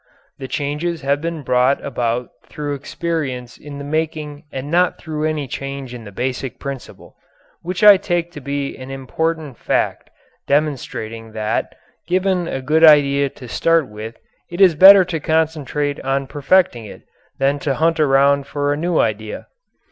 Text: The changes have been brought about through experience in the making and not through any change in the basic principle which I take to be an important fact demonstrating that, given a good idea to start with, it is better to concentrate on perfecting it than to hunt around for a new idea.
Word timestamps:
The 0.39 0.47
changes 0.47 1.01
have 1.03 1.21
been 1.21 1.43
brought 1.43 1.79
about 1.85 2.31
through 2.47 2.73
experience 2.73 3.55
in 3.55 3.77
the 3.77 3.83
making 3.83 4.45
and 4.51 4.71
not 4.71 4.97
through 4.97 5.25
any 5.25 5.47
change 5.47 5.93
in 5.93 6.05
the 6.05 6.11
basic 6.11 6.57
principle 6.57 7.15
which 7.61 7.83
I 7.83 7.97
take 7.97 8.31
to 8.31 8.41
be 8.41 8.75
an 8.77 8.89
important 8.89 9.59
fact 9.59 10.09
demonstrating 10.47 11.33
that, 11.33 11.75
given 12.07 12.47
a 12.47 12.63
good 12.63 12.83
idea 12.83 13.29
to 13.29 13.47
start 13.47 13.87
with, 13.89 14.15
it 14.49 14.59
is 14.59 14.73
better 14.73 15.05
to 15.05 15.19
concentrate 15.19 16.01
on 16.01 16.25
perfecting 16.25 16.85
it 16.85 17.03
than 17.37 17.59
to 17.59 17.75
hunt 17.75 17.99
around 17.99 18.47
for 18.47 18.73
a 18.73 18.77
new 18.77 18.97
idea. 18.97 19.45